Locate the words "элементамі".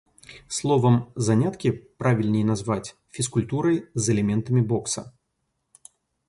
4.15-4.61